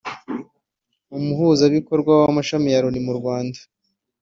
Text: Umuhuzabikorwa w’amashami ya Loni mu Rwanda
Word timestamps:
Umuhuzabikorwa 1.17 2.11
w’amashami 2.21 2.67
ya 2.73 2.81
Loni 2.83 2.99
mu 3.05 3.13
Rwanda 3.19 3.59